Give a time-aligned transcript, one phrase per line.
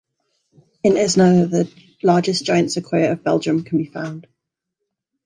[0.83, 4.25] In Esneux, the largest giant sequoia of Belgium can be found.